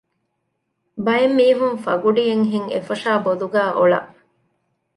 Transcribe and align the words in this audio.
ބައެއް 1.05 1.35
މީހުން 1.39 1.77
ފަގުޑިއެއްހެން 1.85 2.67
އެފޮށާ 2.73 3.11
ބޮލުގައި 3.25 3.71
އޮޅަ 3.77 3.99